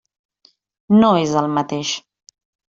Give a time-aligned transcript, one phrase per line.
[1.03, 1.95] No és el mateix.